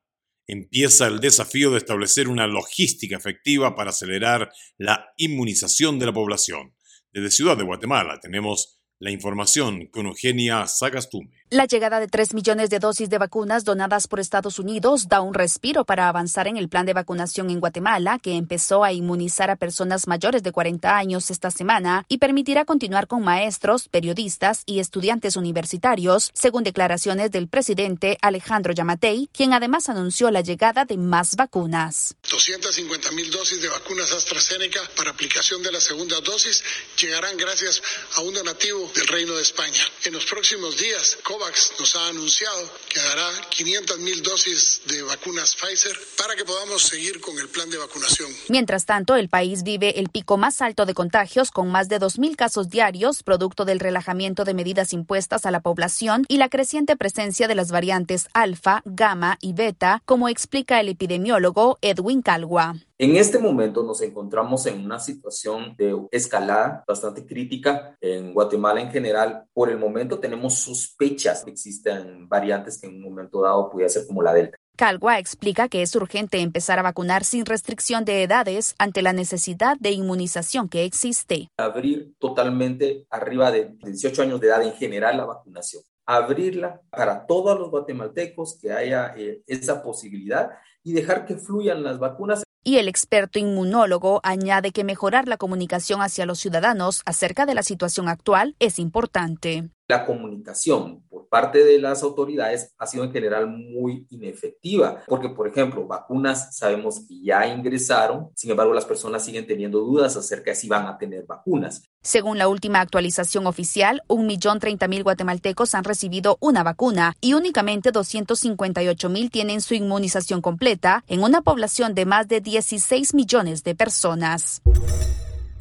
empieza 0.48 1.08
el 1.08 1.20
desafío 1.20 1.72
de 1.72 1.78
establecer 1.78 2.28
una 2.28 2.48
logística 2.48 3.16
efectiva 3.16 3.76
para 3.76 3.92
acelerar 3.92 4.52
la 4.78 5.14
inmunización 5.18 6.00
de 6.00 6.08
la 6.08 6.14
población. 6.14 6.76
Desde 7.14 7.32
Ciudad 7.32 7.58
de 7.58 7.64
Guatemala 7.64 8.20
tenemos 8.20 8.82
la 9.00 9.12
información 9.12 9.88
con 9.88 10.08
Eugenia 10.08 10.68
Sagastume. 10.68 11.41
La 11.54 11.66
llegada 11.66 12.00
de 12.00 12.08
3 12.08 12.34
millones 12.34 12.70
de 12.70 12.80
dosis 12.80 13.10
de 13.10 13.18
vacunas 13.18 13.66
donadas 13.66 14.08
por 14.08 14.22
Estados 14.22 14.58
Unidos 14.58 15.10
da 15.10 15.20
un 15.20 15.34
respiro 15.34 15.84
para 15.84 16.08
avanzar 16.08 16.48
en 16.48 16.56
el 16.56 16.70
plan 16.70 16.86
de 16.86 16.94
vacunación 16.94 17.50
en 17.50 17.60
Guatemala, 17.60 18.20
que 18.20 18.38
empezó 18.38 18.86
a 18.86 18.94
inmunizar 18.94 19.50
a 19.50 19.58
personas 19.58 20.08
mayores 20.08 20.44
de 20.44 20.54
40 20.54 20.96
años 20.96 21.30
esta 21.30 21.52
semana 21.52 22.06
y 22.08 22.20
permitirá 22.20 22.64
continuar 22.64 23.08
con 23.08 23.22
maestros, 23.22 23.90
periodistas 23.90 24.64
y 24.66 24.80
estudiantes 24.80 25.36
universitarios, 25.36 26.32
según 26.34 26.64
declaraciones 26.64 27.32
del 27.32 27.50
presidente 27.50 28.18
Alejandro 28.22 28.72
Yamatei, 28.72 29.28
quien 29.34 29.52
además 29.52 29.90
anunció 29.90 30.32
la 30.32 30.40
llegada 30.40 30.86
de 30.86 30.96
más 30.96 31.36
vacunas. 31.36 32.16
250 32.30 33.12
mil 33.12 33.30
dosis 33.30 33.62
de 33.62 33.68
vacunas 33.68 34.14
AstraZeneca 34.14 34.80
para 34.96 35.12
aplicación 35.12 35.62
de 35.62 35.74
la 35.74 35.82
segunda 35.82 36.22
dosis 36.22 36.64
llegarán 36.98 37.36
gracias 37.36 37.84
a 38.16 38.22
un 38.22 38.36
donativo 38.36 38.90
del 38.96 39.08
Reino 39.08 39.36
de 39.36 39.42
España. 39.42 39.84
En 40.06 40.14
los 40.14 40.24
próximos 40.24 40.78
días, 40.78 41.18
COVAX 41.42 41.74
nos 41.80 41.96
ha 41.96 42.08
anunciado 42.08 42.70
que 42.88 43.00
dará 43.00 43.28
500 43.50 44.00
mil 44.00 44.22
dosis 44.22 44.82
de 44.86 45.02
vacunas 45.02 45.56
Pfizer 45.56 45.98
para 46.16 46.36
que 46.36 46.46
podamos 46.46 46.84
seguir 46.84 47.20
con 47.20 47.38
el 47.40 47.50
plan 47.50 47.68
de 47.72 47.80
vacunación. 47.80 48.30
Mientras 48.48 48.86
tanto, 48.86 49.16
el 49.16 49.28
país 49.28 49.64
vive 49.64 50.00
el 50.00 50.10
pico 50.10 50.38
más 50.38 50.62
alto 50.62 50.86
de 50.86 50.94
contagios 50.94 51.50
con 51.50 51.72
más 51.72 51.90
de 51.90 52.00
2.000 52.00 52.36
casos 52.36 52.70
diarios, 52.70 53.24
producto 53.24 53.66
del 53.66 53.80
relajamiento 53.80 54.44
de 54.44 54.54
medidas 54.54 54.94
impuestas 54.94 55.48
a 55.48 55.52
la 55.52 55.62
población 55.62 56.26
y 56.28 56.38
la 56.38 56.50
creciente 56.50 56.96
presencia 56.96 57.48
de 57.48 57.56
las 57.56 57.72
variantes 57.72 58.28
alfa, 58.34 58.84
gamma 58.86 59.40
y 59.42 59.54
beta, 59.54 60.04
como 60.06 60.30
explica 60.30 60.80
el 60.80 60.90
epidemiólogo 60.90 61.80
Edwin 61.82 62.22
Calgua. 62.22 62.76
En 63.02 63.16
este 63.16 63.40
momento 63.40 63.82
nos 63.82 64.00
encontramos 64.04 64.68
en 64.68 64.86
una 64.86 65.00
situación 65.00 65.76
de 65.76 66.00
escalada 66.12 66.84
bastante 66.88 67.26
crítica 67.26 67.98
en 68.00 68.32
Guatemala 68.32 68.80
en 68.80 68.92
general. 68.92 69.46
Por 69.54 69.72
el 69.72 69.80
momento 69.80 70.20
tenemos 70.20 70.60
sospechas 70.60 71.44
que 71.44 71.50
existen 71.50 72.30
variantes 72.30 72.80
que 72.80 72.86
en 72.86 72.98
un 72.98 73.02
momento 73.02 73.42
dado 73.42 73.72
pudiera 73.72 73.90
ser 73.90 74.06
como 74.06 74.22
la 74.22 74.36
Delta. 74.36 74.56
Calgua 74.78 75.18
explica 75.18 75.68
que 75.68 75.82
es 75.82 75.96
urgente 75.96 76.42
empezar 76.42 76.78
a 76.78 76.84
vacunar 76.84 77.24
sin 77.24 77.48
restricción 77.48 78.06
de 78.06 78.22
edades 78.22 78.76
ante 78.78 79.02
la 79.02 79.14
necesidad 79.14 79.78
de 79.80 79.90
inmunización 79.90 80.70
que 80.70 80.86
existe. 80.86 81.48
Abrir 81.58 82.14
totalmente 82.20 83.08
arriba 83.10 83.50
de 83.50 83.78
18 83.84 84.22
años 84.22 84.40
de 84.40 84.46
edad 84.46 84.62
en 84.62 84.74
general 84.74 85.18
la 85.18 85.26
vacunación. 85.26 85.82
Abrirla 86.06 86.80
para 86.92 87.26
todos 87.26 87.58
los 87.58 87.72
guatemaltecos 87.72 88.60
que 88.62 88.72
haya 88.72 89.16
eh, 89.18 89.42
esa 89.48 89.82
posibilidad 89.82 90.52
y 90.84 90.94
dejar 90.94 91.26
que 91.26 91.38
fluyan 91.38 91.82
las 91.82 91.98
vacunas. 91.98 92.44
Y 92.64 92.78
el 92.78 92.88
experto 92.88 93.40
inmunólogo 93.40 94.20
añade 94.24 94.72
que 94.72 94.84
mejorar 94.84 95.28
la 95.28 95.38
comunicación 95.38 96.02
hacia 96.02 96.28
los 96.28 96.38
ciudadanos 96.38 97.02
acerca 97.06 97.48
de 97.48 97.56
la 97.56 97.64
situación 97.64 98.08
actual 98.08 98.56
es 98.60 98.78
importante. 98.78 99.70
La 99.88 100.06
comunicación 100.06 101.04
parte 101.32 101.64
de 101.64 101.80
las 101.80 102.04
autoridades 102.04 102.76
ha 102.78 102.86
sido 102.86 103.06
en 103.06 103.12
general 103.14 103.48
muy 103.48 104.06
inefectiva, 104.10 105.02
porque 105.08 105.30
por 105.30 105.48
ejemplo, 105.48 105.88
vacunas 105.88 106.54
sabemos 106.58 107.06
que 107.08 107.22
ya 107.24 107.48
ingresaron, 107.48 108.30
sin 108.36 108.52
embargo 108.52 108.74
las 108.74 108.84
personas 108.84 109.24
siguen 109.24 109.48
teniendo 109.48 109.80
dudas 109.80 110.18
acerca 110.18 110.52
de 110.52 110.56
si 110.56 110.68
van 110.68 110.88
a 110.88 110.98
tener 110.98 111.26
vacunas. 111.26 111.90
Según 112.02 112.38
la 112.38 112.50
última 112.50 112.82
actualización 112.82 113.48
oficial, 113.48 114.02
1.030.000 114.10 115.04
guatemaltecos 115.04 115.74
han 115.74 115.86
recibido 115.86 116.38
una 116.42 116.64
vacuna 116.64 117.16
y 117.22 117.34
únicamente 117.34 117.94
258.000 117.94 119.32
tienen 119.32 119.62
su 119.62 119.74
inmunización 119.74 120.42
completa 120.42 121.06
en 121.08 121.24
una 121.24 121.42
población 121.42 121.96
de 121.96 122.06
más 122.06 122.28
de 122.28 122.42
16 122.42 123.14
millones 123.14 123.64
de 123.64 123.74
personas. 123.74 124.62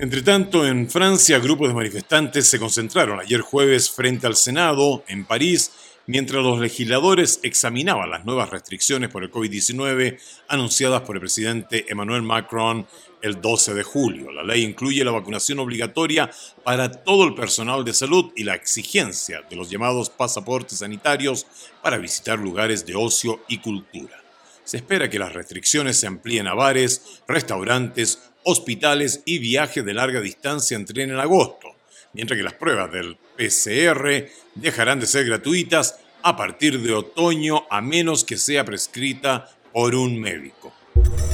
Entre 0.00 0.22
tanto, 0.22 0.66
en 0.66 0.88
Francia, 0.88 1.38
grupos 1.40 1.68
de 1.68 1.74
manifestantes 1.74 2.48
se 2.48 2.58
concentraron 2.58 3.20
ayer 3.20 3.42
jueves 3.42 3.90
frente 3.90 4.26
al 4.26 4.34
Senado, 4.34 5.04
en 5.08 5.26
París, 5.26 5.72
mientras 6.06 6.42
los 6.42 6.58
legisladores 6.58 7.38
examinaban 7.42 8.08
las 8.08 8.24
nuevas 8.24 8.48
restricciones 8.48 9.10
por 9.10 9.24
el 9.24 9.30
COVID-19 9.30 10.18
anunciadas 10.48 11.02
por 11.02 11.16
el 11.16 11.20
presidente 11.20 11.84
Emmanuel 11.86 12.22
Macron 12.22 12.86
el 13.20 13.42
12 13.42 13.74
de 13.74 13.82
julio. 13.82 14.32
La 14.32 14.42
ley 14.42 14.62
incluye 14.62 15.04
la 15.04 15.10
vacunación 15.10 15.58
obligatoria 15.58 16.30
para 16.64 16.90
todo 16.90 17.24
el 17.24 17.34
personal 17.34 17.84
de 17.84 17.92
salud 17.92 18.32
y 18.34 18.44
la 18.44 18.54
exigencia 18.54 19.42
de 19.50 19.56
los 19.56 19.68
llamados 19.68 20.08
pasaportes 20.08 20.78
sanitarios 20.78 21.46
para 21.82 21.98
visitar 21.98 22.38
lugares 22.38 22.86
de 22.86 22.94
ocio 22.94 23.42
y 23.48 23.58
cultura. 23.58 24.16
Se 24.64 24.78
espera 24.78 25.10
que 25.10 25.18
las 25.18 25.34
restricciones 25.34 26.00
se 26.00 26.06
amplíen 26.06 26.46
a 26.46 26.54
bares, 26.54 27.20
restaurantes, 27.26 28.29
hospitales 28.50 29.22
y 29.24 29.38
viajes 29.38 29.84
de 29.84 29.94
larga 29.94 30.20
distancia 30.20 30.76
entren 30.76 31.10
en 31.10 31.18
agosto, 31.18 31.68
mientras 32.12 32.36
que 32.36 32.44
las 32.44 32.54
pruebas 32.54 32.92
del 32.92 33.16
PCR 33.36 34.28
dejarán 34.54 35.00
de 35.00 35.06
ser 35.06 35.24
gratuitas 35.26 36.00
a 36.22 36.36
partir 36.36 36.80
de 36.80 36.92
otoño 36.92 37.66
a 37.70 37.80
menos 37.80 38.24
que 38.24 38.36
sea 38.36 38.64
prescrita 38.64 39.48
por 39.72 39.94
un 39.94 40.20
médico. 40.20 40.74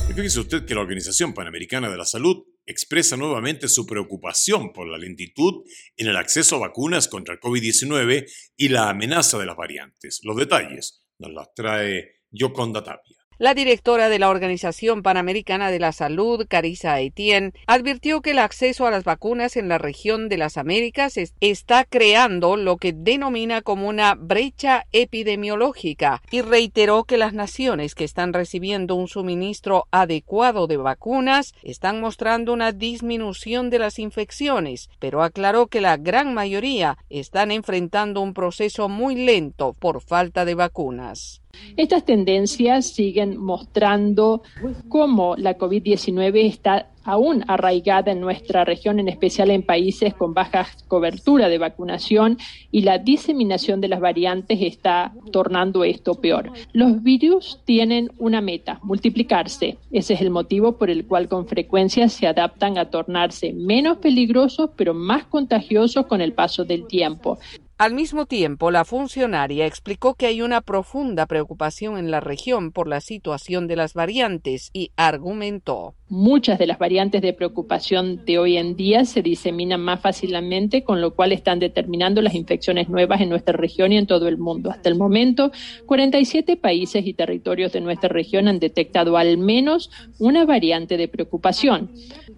Y 0.09 0.13
fíjese 0.13 0.41
usted 0.41 0.65
que 0.65 0.75
la 0.75 0.83
Organización 0.83 1.35
Panamericana 1.35 1.91
de 1.91 1.97
la 1.97 2.05
Salud 2.05 2.45
expresa 2.67 3.17
nuevamente 3.17 3.69
su 3.69 3.87
preocupación 3.87 4.73
por 4.73 4.89
la 4.89 4.99
lentitud 4.99 5.65
en 5.97 6.09
el 6.09 6.17
acceso 6.17 6.57
a 6.57 6.61
vacunas 6.61 7.09
contra 7.09 7.35
el 7.35 7.41
COVID-19 7.41 8.31
y 8.57 8.69
la 8.69 8.91
amenaza 8.91 9.39
de 9.39 9.47
las 9.47 9.57
variantes. 9.57 10.21
Los 10.23 10.37
detalles 10.37 11.03
nos 11.19 11.33
las 11.33 11.55
trae 11.55 12.21
Yoconda 12.31 12.83
Tapia. 12.83 13.26
La 13.39 13.53
directora 13.53 14.09
de 14.09 14.19
la 14.19 14.31
Organización 14.31 15.03
Panamericana 15.03 15.71
de 15.71 15.79
la 15.79 15.93
Salud, 15.93 16.47
Carissa 16.49 16.99
Etienne, 17.01 17.53
advirtió 17.67 18.23
que 18.23 18.31
el 18.31 18.39
acceso 18.39 18.87
a 18.87 18.91
las 18.91 19.05
vacunas 19.05 19.59
en 19.59 19.69
la 19.69 19.77
región 19.77 20.31
de 20.31 20.39
las 20.39 20.57
Américas 20.57 21.19
está 21.41 21.85
creando 21.85 22.57
lo 22.57 22.79
que 22.79 22.95
denomina 22.95 23.61
como 23.61 23.89
una 23.89 24.15
brecha 24.15 24.87
epidemiológica 24.93 26.23
y 26.31 26.41
reiteró 26.41 27.05
que 27.05 27.19
las 27.19 27.35
naciones 27.35 27.95
que 27.95 28.05
están 28.05 28.33
recibiendo 28.33 28.95
un 28.95 29.07
suministro 29.07 29.87
adecuado 29.91 30.67
de 30.67 30.79
vacunas 30.79 31.55
están 31.63 32.01
mostrando 32.01 32.55
una 32.55 32.73
disminución 32.73 33.69
de 33.69 33.81
las 33.81 33.99
infecciones, 33.99 34.89
pero 34.99 35.23
aclaró 35.23 35.67
que 35.67 35.83
la 35.83 35.99
gran 35.99 36.33
mayoría 36.33 36.97
están 37.11 37.51
enfrentando 37.51 38.23
un 38.23 38.33
proceso 38.33 38.89
muy 38.89 39.15
lento 39.15 39.75
por 39.75 40.01
falta 40.01 40.47
de 40.47 40.55
vacunas. 40.55 41.43
Estas 41.77 42.05
tendencias 42.05 42.87
siguen 42.87 43.37
mostrando 43.37 44.43
cómo 44.89 45.37
la 45.37 45.59
COVID-19 45.59 46.47
está 46.47 46.91
aún 47.07 47.45
arraigada 47.47 48.11
en 48.11 48.21
nuestra 48.21 48.65
región, 48.65 48.99
en 48.99 49.09
especial 49.09 49.51
en 49.51 49.63
países 49.63 50.13
con 50.13 50.35
baja 50.35 50.67
cobertura 50.89 51.49
de 51.49 51.59
vacunación 51.59 52.37
y 52.71 52.83
la 52.83 52.99
diseminación 52.99 53.81
de 53.81 53.89
las 53.89 54.01
variantes 54.01 54.59
está 54.61 55.13
tornando 55.31 55.85
esto 55.85 56.17
peor. 56.17 56.51
Los 56.73 57.03
virus 57.03 57.61
tienen 57.65 58.11
una 58.19 58.41
meta, 58.41 58.81
multiplicarse. 58.83 59.79
Ese 59.93 60.15
es 60.15 60.21
el 60.21 60.31
motivo 60.31 60.77
por 60.79 60.91
el 60.91 61.07
cual 61.07 61.29
con 61.29 61.47
frecuencia 61.47 62.09
se 62.09 62.27
adaptan 62.27 62.77
a 62.77 62.91
tornarse 62.91 63.53
menos 63.53 63.99
peligrosos 63.99 64.71
pero 64.77 64.93
más 64.93 65.25
contagiosos 65.25 66.07
con 66.07 66.21
el 66.21 66.33
paso 66.33 66.65
del 66.65 66.87
tiempo. 66.87 67.39
Al 67.79 67.93
mismo 67.93 68.25
tiempo, 68.25 68.71
la 68.71 68.87
funcionaria 68.87 69.67
explicó 69.67 70.15
que 70.15 70.25
hay 70.25 70.41
una 70.41 70.63
profunda 70.63 71.27
preocupación 71.27 71.99
en 71.99 72.11
la 72.11 72.21
región 72.21 72.73
por 72.73 72.89
la 72.89 73.03
situación 73.03 73.69
de 73.69 73.77
las 73.77 73.93
variantes 73.93 74.71
y 74.73 74.93
argumentó. 74.97 75.95
Muchas 76.09 76.59
de 76.59 76.67
las 76.67 76.79
variantes 76.79 77.21
de 77.21 77.35
preocupación 77.35 78.25
de 78.25 78.39
hoy 78.39 78.57
en 78.57 78.77
día 78.77 79.05
se 79.05 79.21
diseminan 79.21 79.83
más 79.83 80.01
fácilmente, 80.01 80.85
con 80.85 81.03
lo 81.03 81.15
cual 81.15 81.33
están 81.33 81.59
determinando 81.59 82.23
las 82.23 82.35
infecciones 82.35 82.89
nuevas 82.89 83.21
en 83.21 83.29
nuestra 83.29 83.53
región 83.53 83.93
y 83.93 83.99
en 83.99 84.07
todo 84.07 84.27
el 84.27 84.39
mundo. 84.39 84.71
Hasta 84.71 84.89
el 84.89 84.95
momento, 84.95 85.53
47 85.85 86.57
países 86.57 87.07
y 87.07 87.13
territorios 87.13 87.75
de 87.75 87.83
nuestra 87.83 88.09
región 88.09 88.49
han 88.49 88.59
detectado 88.59 89.19
al 89.19 89.37
menos 89.37 89.91
una 90.19 90.47
variante 90.47 90.97
de 90.97 91.09
preocupación 91.09 91.91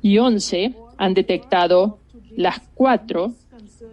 y 0.02 0.18
11 0.18 0.74
han 0.96 1.14
detectado 1.14 2.00
las 2.34 2.58
cuatro 2.74 3.34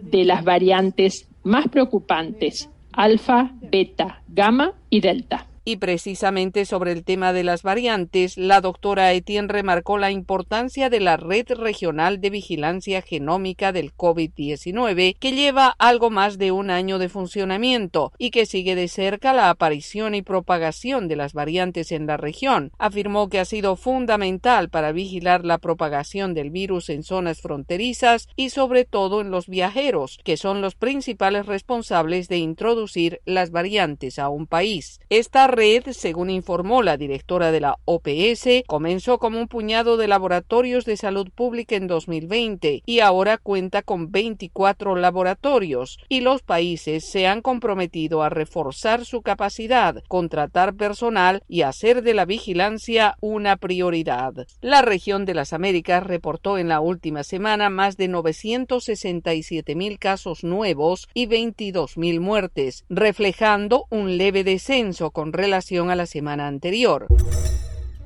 de 0.02 0.24
las 0.24 0.42
variantes 0.42 1.28
más 1.46 1.68
preocupantes, 1.68 2.68
alfa, 2.92 3.52
beta, 3.70 4.22
gamma 4.26 4.72
y 4.90 5.00
delta. 5.00 5.46
Y 5.68 5.78
precisamente 5.78 6.64
sobre 6.64 6.92
el 6.92 7.02
tema 7.02 7.32
de 7.32 7.42
las 7.42 7.64
variantes, 7.64 8.38
la 8.38 8.60
doctora 8.60 9.12
Etienne 9.12 9.48
remarcó 9.48 9.98
la 9.98 10.12
importancia 10.12 10.90
de 10.90 11.00
la 11.00 11.16
Red 11.16 11.48
Regional 11.54 12.20
de 12.20 12.30
Vigilancia 12.30 13.02
Genómica 13.02 13.72
del 13.72 13.92
COVID-19, 13.92 15.16
que 15.18 15.32
lleva 15.32 15.74
algo 15.80 16.08
más 16.08 16.38
de 16.38 16.52
un 16.52 16.70
año 16.70 17.00
de 17.00 17.08
funcionamiento 17.08 18.12
y 18.16 18.30
que 18.30 18.46
sigue 18.46 18.76
de 18.76 18.86
cerca 18.86 19.32
la 19.32 19.50
aparición 19.50 20.14
y 20.14 20.22
propagación 20.22 21.08
de 21.08 21.16
las 21.16 21.32
variantes 21.32 21.90
en 21.90 22.06
la 22.06 22.16
región. 22.16 22.70
Afirmó 22.78 23.28
que 23.28 23.40
ha 23.40 23.44
sido 23.44 23.74
fundamental 23.74 24.70
para 24.70 24.92
vigilar 24.92 25.44
la 25.44 25.58
propagación 25.58 26.32
del 26.32 26.50
virus 26.50 26.90
en 26.90 27.02
zonas 27.02 27.40
fronterizas 27.40 28.28
y 28.36 28.50
sobre 28.50 28.84
todo 28.84 29.20
en 29.20 29.32
los 29.32 29.48
viajeros, 29.48 30.20
que 30.22 30.36
son 30.36 30.60
los 30.60 30.76
principales 30.76 31.46
responsables 31.46 32.28
de 32.28 32.38
introducir 32.38 33.20
las 33.24 33.50
variantes 33.50 34.20
a 34.20 34.28
un 34.28 34.46
país. 34.46 35.00
Esta 35.10 35.55
red, 35.56 35.84
según 35.92 36.30
informó 36.30 36.82
la 36.82 36.96
directora 36.96 37.50
de 37.50 37.60
la 37.60 37.78
OPS, 37.86 38.64
comenzó 38.66 39.18
como 39.18 39.40
un 39.40 39.48
puñado 39.48 39.96
de 39.96 40.06
laboratorios 40.06 40.84
de 40.84 40.96
salud 40.96 41.28
pública 41.34 41.74
en 41.74 41.86
2020 41.86 42.82
y 42.84 43.00
ahora 43.00 43.38
cuenta 43.38 43.82
con 43.82 44.12
24 44.12 44.94
laboratorios 44.96 45.98
y 46.08 46.20
los 46.20 46.42
países 46.42 47.10
se 47.10 47.26
han 47.26 47.40
comprometido 47.40 48.22
a 48.22 48.28
reforzar 48.28 49.04
su 49.04 49.22
capacidad, 49.22 50.02
contratar 50.08 50.74
personal 50.74 51.42
y 51.48 51.62
hacer 51.62 52.02
de 52.02 52.14
la 52.14 52.26
vigilancia 52.26 53.16
una 53.20 53.56
prioridad. 53.56 54.46
La 54.60 54.82
región 54.82 55.24
de 55.24 55.34
las 55.34 55.52
Américas 55.52 56.02
reportó 56.02 56.58
en 56.58 56.68
la 56.68 56.80
última 56.80 57.24
semana 57.24 57.70
más 57.70 57.96
de 57.96 58.08
967 58.08 59.74
mil 59.74 59.98
casos 59.98 60.44
nuevos 60.44 61.08
y 61.14 61.26
22 61.26 61.96
mil 61.96 62.20
muertes, 62.20 62.84
reflejando 62.90 63.86
un 63.88 64.18
leve 64.18 64.44
descenso 64.44 65.10
con 65.10 65.32
relación 65.46 65.90
a 65.90 65.94
la 65.94 66.06
semana 66.06 66.48
anterior. 66.48 67.06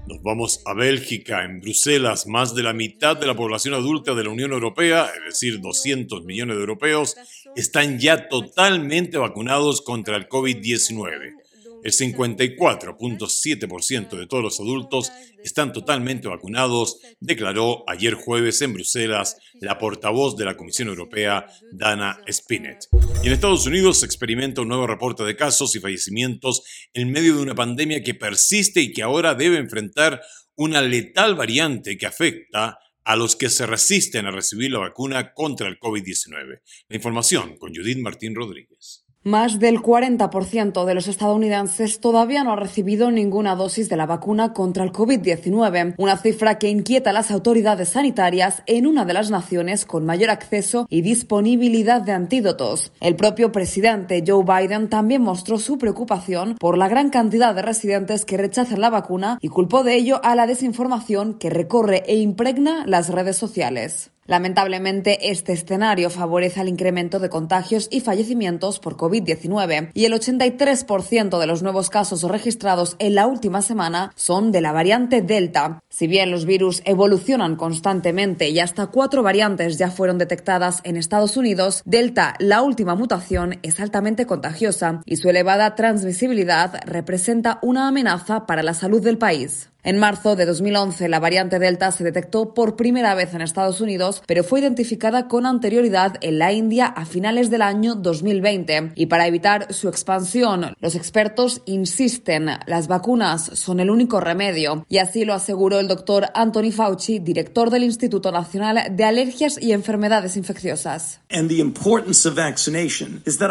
Nos 0.06 0.22
vamos 0.22 0.62
a 0.66 0.74
Bélgica. 0.74 1.42
En 1.42 1.60
Bruselas, 1.60 2.26
más 2.26 2.54
de 2.54 2.62
la 2.62 2.74
mitad 2.74 3.16
de 3.16 3.26
la 3.26 3.34
población 3.34 3.72
adulta 3.72 4.14
de 4.14 4.24
la 4.24 4.30
Unión 4.30 4.52
Europea, 4.52 5.08
es 5.16 5.24
decir, 5.24 5.58
200 5.58 6.24
millones 6.24 6.56
de 6.56 6.60
europeos, 6.60 7.16
están 7.56 7.98
ya 7.98 8.28
totalmente 8.28 9.16
vacunados 9.16 9.80
contra 9.80 10.16
el 10.16 10.28
COVID-19. 10.28 11.39
El 11.82 11.92
54.7% 11.92 14.18
de 14.18 14.26
todos 14.26 14.42
los 14.42 14.60
adultos 14.60 15.10
están 15.42 15.72
totalmente 15.72 16.28
vacunados, 16.28 16.98
declaró 17.20 17.84
ayer 17.88 18.12
jueves 18.14 18.60
en 18.60 18.74
Bruselas 18.74 19.38
la 19.60 19.78
portavoz 19.78 20.36
de 20.36 20.44
la 20.44 20.56
Comisión 20.56 20.88
Europea, 20.88 21.46
Dana 21.72 22.20
Spinett. 22.30 22.86
Y 23.22 23.28
en 23.28 23.32
Estados 23.32 23.66
Unidos 23.66 24.00
se 24.00 24.06
experimenta 24.06 24.60
un 24.60 24.68
nuevo 24.68 24.86
reporte 24.86 25.24
de 25.24 25.36
casos 25.36 25.74
y 25.74 25.80
fallecimientos 25.80 26.62
en 26.92 27.10
medio 27.10 27.36
de 27.36 27.42
una 27.42 27.54
pandemia 27.54 28.02
que 28.02 28.14
persiste 28.14 28.80
y 28.80 28.92
que 28.92 29.02
ahora 29.02 29.34
debe 29.34 29.58
enfrentar 29.58 30.20
una 30.56 30.82
letal 30.82 31.34
variante 31.34 31.96
que 31.96 32.06
afecta 32.06 32.78
a 33.04 33.16
los 33.16 33.34
que 33.34 33.48
se 33.48 33.66
resisten 33.66 34.26
a 34.26 34.30
recibir 34.30 34.70
la 34.70 34.80
vacuna 34.80 35.32
contra 35.32 35.68
el 35.68 35.78
COVID-19. 35.78 36.60
La 36.88 36.96
información 36.96 37.56
con 37.56 37.74
Judith 37.74 37.98
Martín 37.98 38.34
Rodríguez. 38.34 39.06
Más 39.22 39.58
del 39.58 39.82
40% 39.82 40.86
de 40.86 40.94
los 40.94 41.06
estadounidenses 41.06 42.00
todavía 42.00 42.42
no 42.42 42.54
ha 42.54 42.56
recibido 42.56 43.10
ninguna 43.10 43.54
dosis 43.54 43.90
de 43.90 43.98
la 43.98 44.06
vacuna 44.06 44.54
contra 44.54 44.82
el 44.82 44.92
COVID-19, 44.92 45.96
una 45.98 46.16
cifra 46.16 46.56
que 46.56 46.70
inquieta 46.70 47.10
a 47.10 47.12
las 47.12 47.30
autoridades 47.30 47.90
sanitarias 47.90 48.62
en 48.64 48.86
una 48.86 49.04
de 49.04 49.12
las 49.12 49.30
naciones 49.30 49.84
con 49.84 50.06
mayor 50.06 50.30
acceso 50.30 50.86
y 50.88 51.02
disponibilidad 51.02 52.00
de 52.00 52.12
antídotos. 52.12 52.92
El 53.02 53.14
propio 53.14 53.52
presidente 53.52 54.24
Joe 54.26 54.42
Biden 54.42 54.88
también 54.88 55.20
mostró 55.20 55.58
su 55.58 55.76
preocupación 55.76 56.56
por 56.58 56.78
la 56.78 56.88
gran 56.88 57.10
cantidad 57.10 57.54
de 57.54 57.60
residentes 57.60 58.24
que 58.24 58.38
rechazan 58.38 58.80
la 58.80 58.88
vacuna 58.88 59.36
y 59.42 59.48
culpó 59.48 59.84
de 59.84 59.96
ello 59.96 60.22
a 60.24 60.34
la 60.34 60.46
desinformación 60.46 61.34
que 61.34 61.50
recorre 61.50 62.04
e 62.06 62.16
impregna 62.16 62.86
las 62.86 63.10
redes 63.10 63.36
sociales. 63.36 64.12
Lamentablemente, 64.30 65.32
este 65.32 65.52
escenario 65.54 66.08
favorece 66.08 66.60
el 66.60 66.68
incremento 66.68 67.18
de 67.18 67.28
contagios 67.28 67.88
y 67.90 67.98
fallecimientos 67.98 68.78
por 68.78 68.96
COVID-19 68.96 69.90
y 69.92 70.04
el 70.04 70.12
83% 70.12 71.40
de 71.40 71.46
los 71.48 71.64
nuevos 71.64 71.90
casos 71.90 72.22
registrados 72.22 72.94
en 73.00 73.16
la 73.16 73.26
última 73.26 73.60
semana 73.60 74.12
son 74.14 74.52
de 74.52 74.60
la 74.60 74.70
variante 74.70 75.20
Delta. 75.20 75.82
Si 75.88 76.06
bien 76.06 76.30
los 76.30 76.44
virus 76.44 76.80
evolucionan 76.84 77.56
constantemente 77.56 78.50
y 78.50 78.60
hasta 78.60 78.86
cuatro 78.86 79.24
variantes 79.24 79.78
ya 79.78 79.90
fueron 79.90 80.18
detectadas 80.18 80.80
en 80.84 80.96
Estados 80.96 81.36
Unidos, 81.36 81.82
Delta, 81.84 82.36
la 82.38 82.62
última 82.62 82.94
mutación, 82.94 83.58
es 83.64 83.80
altamente 83.80 84.26
contagiosa 84.26 85.00
y 85.06 85.16
su 85.16 85.28
elevada 85.28 85.74
transmisibilidad 85.74 86.80
representa 86.86 87.58
una 87.62 87.88
amenaza 87.88 88.46
para 88.46 88.62
la 88.62 88.74
salud 88.74 89.02
del 89.02 89.18
país. 89.18 89.70
En 89.82 89.98
marzo 89.98 90.36
de 90.36 90.44
2011, 90.44 91.08
la 91.08 91.20
variante 91.20 91.58
Delta 91.58 91.90
se 91.90 92.04
detectó 92.04 92.52
por 92.52 92.76
primera 92.76 93.14
vez 93.14 93.32
en 93.32 93.40
Estados 93.40 93.80
Unidos, 93.80 94.22
pero 94.26 94.44
fue 94.44 94.60
identificada 94.60 95.26
con 95.26 95.46
anterioridad 95.46 96.16
en 96.20 96.38
la 96.38 96.52
India 96.52 96.84
a 96.84 97.06
finales 97.06 97.48
del 97.48 97.62
año 97.62 97.94
2020. 97.94 98.92
Y 98.94 99.06
para 99.06 99.26
evitar 99.26 99.72
su 99.72 99.88
expansión, 99.88 100.74
los 100.80 100.94
expertos 100.94 101.62
insisten, 101.64 102.50
las 102.66 102.88
vacunas 102.88 103.52
son 103.54 103.80
el 103.80 103.88
único 103.88 104.20
remedio. 104.20 104.84
Y 104.90 104.98
así 104.98 105.24
lo 105.24 105.32
aseguró 105.32 105.80
el 105.80 105.88
doctor 105.88 106.26
Anthony 106.34 106.72
Fauci, 106.72 107.18
director 107.18 107.70
del 107.70 107.84
Instituto 107.84 108.30
Nacional 108.32 108.94
de 108.94 109.04
Alergias 109.04 109.56
y 109.58 109.72
Enfermedades 109.72 110.36
Infecciosas. 110.36 111.20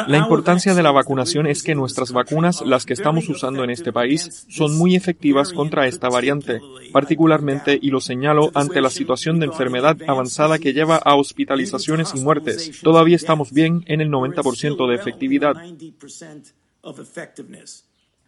La 0.08 0.18
importancia 0.18 0.76
de 0.76 0.84
la 0.84 0.92
vacunación 0.92 1.48
es 1.48 1.64
que 1.64 1.74
nuestras 1.74 2.12
vacunas, 2.12 2.62
las 2.62 2.86
que 2.86 2.94
estamos 2.94 3.28
usando 3.30 3.64
en 3.64 3.72
este 3.72 3.92
país, 3.92 4.46
son 4.48 4.78
muy 4.78 4.96
efectivas 4.96 5.52
contra 5.54 5.88
esta 5.88 6.08
variante 6.08 6.19
variante, 6.20 6.60
particularmente, 6.92 7.80
y 7.82 7.90
lo 7.90 8.02
señalo 8.02 8.52
ante 8.54 8.82
la 8.82 8.90
situación 8.90 9.40
de 9.40 9.46
enfermedad 9.46 9.98
avanzada 10.08 10.60
que 10.60 10.74
lleva 10.74 10.98
a 10.98 11.16
hospitalizaciones 11.16 12.14
y 12.14 12.20
muertes. 12.20 12.82
Todavía 12.84 13.16
estamos 13.16 13.54
bien 13.54 13.84
en 13.88 14.02
el 14.02 14.10
90% 14.10 14.90
de 14.90 14.96
efectividad. 14.96 15.56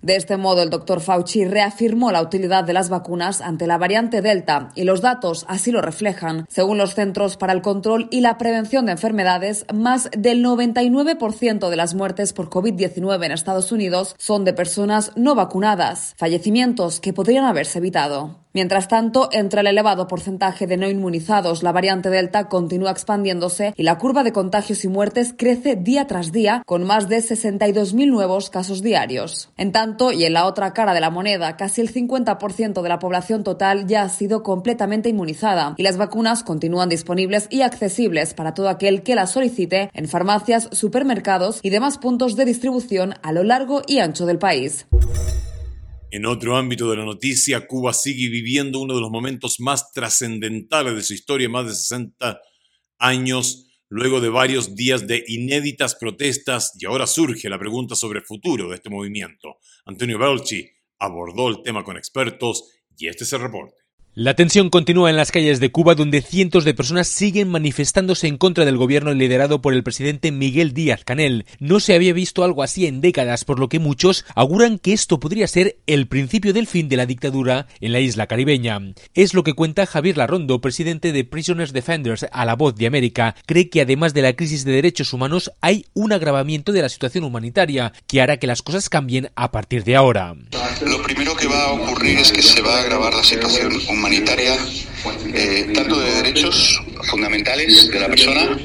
De 0.02 0.16
este 0.16 0.36
modo, 0.38 0.64
el 0.64 0.72
doctor 0.72 1.00
Fauci 1.00 1.46
reafirmó 1.46 2.12
la 2.12 2.24
utilidad 2.24 2.64
de 2.64 2.74
las 2.74 2.90
vacunas 2.90 3.40
ante 3.40 3.68
la 3.68 3.78
variante 3.78 4.22
Delta 4.22 4.70
y 4.74 4.84
los 4.84 5.02
datos 5.02 5.46
así 5.48 5.72
lo 5.72 5.82
reflejan. 5.82 6.46
Según 6.50 6.80
los 6.80 6.96
Centros 6.96 7.38
para 7.38 7.54
el 7.54 7.62
Control 7.62 8.08
y 8.10 8.22
la 8.22 8.40
Prevención 8.40 8.88
de 8.88 8.94
Enfermedades, 8.94 9.66
más 9.72 10.10
del 10.18 10.44
99% 10.44 11.70
de 11.70 11.76
las 11.76 11.94
muertes 11.94 12.34
por 12.34 12.50
COVID-19 12.50 13.26
en 13.26 13.32
Estados 13.32 13.72
Unidos 13.72 14.16
son 14.18 14.44
de 14.44 14.54
personas 14.54 15.12
no 15.16 15.36
vacunadas, 15.36 16.16
fallecimientos 16.18 17.00
que 17.00 17.14
podrían 17.14 17.46
haberse 17.46 17.78
evitado. 17.78 18.41
Mientras 18.54 18.90
tanto, 18.90 19.30
entre 19.32 19.62
el 19.62 19.68
elevado 19.68 20.08
porcentaje 20.08 20.68
de 20.68 20.76
no 20.76 20.90
inmunizados, 20.90 21.64
la 21.64 21.72
variante 21.72 22.10
Delta 22.10 22.50
continúa 22.50 22.92
expandiéndose 22.92 23.74
y 23.78 23.84
la 23.84 23.98
curva 23.98 24.24
de 24.24 24.34
contagios 24.34 24.84
y 24.84 24.90
muertes 24.90 25.34
crece 25.38 25.78
día 25.78 26.06
tras 26.06 26.34
día, 26.34 26.62
con 26.66 26.84
más 26.84 27.08
de 27.08 27.20
62.000 27.20 28.10
nuevos 28.10 28.50
casos 28.50 28.82
diarios. 28.82 29.52
En 29.56 29.72
tanto, 29.72 30.12
y 30.12 30.26
en 30.26 30.34
la 30.34 30.46
otra 30.48 30.74
cara 30.74 30.94
de 30.94 31.00
la 31.00 31.10
moneda, 31.10 31.56
casi 31.56 31.80
el 31.80 31.94
50% 31.94 32.82
de 32.82 32.90
la 32.90 33.00
población 33.00 33.46
total 33.46 33.88
ya 33.88 34.04
ha 34.04 34.10
sido 34.10 34.44
completamente 34.44 35.08
inmunizada 35.08 35.74
y 35.78 35.84
las 35.84 35.96
vacunas 35.96 36.44
continúan 36.44 36.90
disponibles 36.90 37.48
y 37.50 37.62
accesibles 37.62 38.34
para 38.34 38.54
todo 38.54 38.68
aquel 38.68 39.02
que 39.02 39.16
las 39.16 39.32
solicite 39.32 39.90
en 39.94 40.10
farmacias, 40.10 40.68
supermercados 40.74 41.62
y 41.64 41.70
demás 41.70 41.98
puntos 41.98 42.36
de 42.36 42.44
distribución 42.44 43.14
a 43.24 43.32
lo 43.32 43.44
largo 43.44 43.82
y 43.88 44.00
ancho 44.00 44.26
del 44.26 44.40
país. 44.40 44.88
En 46.14 46.26
otro 46.26 46.58
ámbito 46.58 46.92
de 46.92 46.98
la 46.98 47.06
noticia, 47.06 47.66
Cuba 47.66 47.94
sigue 47.94 48.28
viviendo 48.28 48.82
uno 48.82 48.96
de 48.96 49.00
los 49.00 49.10
momentos 49.10 49.62
más 49.62 49.94
trascendentales 49.94 50.94
de 50.94 51.04
su 51.04 51.14
historia, 51.14 51.48
más 51.48 51.68
de 51.68 51.74
60 51.74 52.42
años, 52.98 53.68
luego 53.88 54.20
de 54.20 54.28
varios 54.28 54.76
días 54.76 55.08
de 55.08 55.24
inéditas 55.26 55.96
protestas, 55.96 56.74
y 56.78 56.86
ahora 56.86 57.08
surge 57.08 57.48
la 57.48 57.58
pregunta 57.58 57.96
sobre 57.96 58.20
el 58.20 58.26
futuro 58.26 58.68
de 58.68 58.76
este 58.76 58.90
movimiento. 58.90 59.56
Antonio 59.86 60.20
Belchi 60.20 60.70
abordó 61.00 61.48
el 61.48 61.64
tema 61.64 61.86
con 61.86 61.96
expertos 61.96 62.66
y 62.98 63.08
este 63.08 63.24
es 63.24 63.32
el 63.32 63.40
reporte. 63.40 63.81
La 64.14 64.34
tensión 64.34 64.70
continúa 64.70 65.10
en 65.10 65.16
las 65.16 65.32
calles 65.32 65.62
de 65.62 65.72
Cuba, 65.72 65.96
donde 65.96 66.22
cientos 66.22 66.66
de 66.66 66.74
personas 66.74 67.08
siguen 67.08 67.48
manifestándose 67.48 68.28
en 68.28 68.38
contra 68.38 68.66
del 68.66 68.76
gobierno 68.76 69.14
liderado 69.14 69.62
por 69.62 69.74
el 69.74 69.84
presidente 69.84 70.34
Miguel 70.34 70.74
Díaz 70.74 71.06
Canel. 71.06 71.46
No 71.60 71.80
se 71.80 71.96
había 71.96 72.12
visto 72.12 72.44
algo 72.44 72.62
así 72.62 72.88
en 72.88 73.00
décadas, 73.00 73.46
por 73.46 73.58
lo 73.58 73.70
que 73.70 73.80
muchos 73.80 74.26
auguran 74.36 74.80
que 74.80 74.92
esto 74.92 75.22
podría 75.22 75.48
ser 75.48 75.78
el 75.88 76.10
principio 76.10 76.52
del 76.52 76.68
fin 76.68 76.90
de 76.90 76.98
la 76.98 77.06
dictadura 77.06 77.68
en 77.80 77.94
la 77.94 78.02
isla 78.02 78.28
caribeña. 78.28 78.82
Es 79.14 79.34
lo 79.34 79.44
que 79.44 79.54
cuenta 79.54 79.86
Javier 79.86 80.18
Larrondo, 80.18 80.60
presidente 80.60 81.14
de 81.14 81.24
Prisoners 81.24 81.72
Defenders 81.72 82.26
a 82.34 82.44
la 82.44 82.58
voz 82.58 82.76
de 82.76 82.88
América. 82.88 83.38
Cree 83.46 83.70
que 83.70 83.80
además 83.80 84.14
de 84.14 84.24
la 84.24 84.34
crisis 84.34 84.66
de 84.66 84.74
derechos 84.74 85.14
humanos, 85.14 85.54
hay 85.62 85.86
un 85.94 86.12
agravamiento 86.12 86.74
de 86.74 86.82
la 86.82 86.90
situación 86.90 87.24
humanitaria 87.24 87.94
que 88.08 88.22
hará 88.22 88.36
que 88.36 88.48
las 88.48 88.62
cosas 88.62 88.90
cambien 88.90 89.32
a 89.36 89.52
partir 89.52 89.86
de 89.86 89.96
ahora. 89.96 90.36
Lo 90.86 91.02
primero 91.02 91.34
que 91.38 91.48
va 91.48 91.64
a 91.64 91.72
ocurrir 91.72 92.18
es 92.18 92.34
que 92.34 92.42
se 92.42 92.62
va 92.62 92.76
a 92.76 92.82
agravar 92.82 93.14
la 93.14 93.24
situación 93.24 93.72
humanitaria, 93.88 94.01
humanitaria 94.02 94.58
eh, 95.34 95.72
tanto 95.74 96.00
de 96.00 96.12
derechos 96.12 96.82
fundamentales 97.04 97.90
de 97.90 98.00
la 98.00 98.08
persona 98.08 98.58